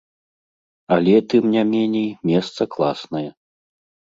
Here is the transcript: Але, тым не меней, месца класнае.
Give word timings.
Але, 0.95 1.13
тым 1.33 1.43
не 1.57 1.63
меней, 1.75 2.09
месца 2.31 2.69
класнае. 2.73 3.23